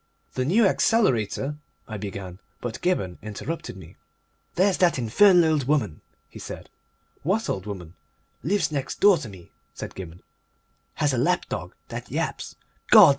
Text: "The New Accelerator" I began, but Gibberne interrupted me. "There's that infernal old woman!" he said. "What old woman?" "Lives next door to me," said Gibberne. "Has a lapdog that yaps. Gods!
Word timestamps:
"The 0.33 0.45
New 0.45 0.65
Accelerator" 0.65 1.57
I 1.93 1.97
began, 1.97 2.39
but 2.59 2.81
Gibberne 2.81 3.19
interrupted 3.21 3.77
me. 3.77 3.97
"There's 4.55 4.79
that 4.79 4.97
infernal 4.97 5.51
old 5.51 5.65
woman!" 5.67 6.01
he 6.27 6.39
said. 6.39 6.71
"What 7.21 7.47
old 7.47 7.67
woman?" 7.67 7.93
"Lives 8.41 8.71
next 8.71 8.99
door 8.99 9.19
to 9.19 9.29
me," 9.29 9.51
said 9.75 9.93
Gibberne. 9.93 10.23
"Has 10.95 11.13
a 11.13 11.19
lapdog 11.19 11.75
that 11.89 12.09
yaps. 12.09 12.55
Gods! 12.89 13.09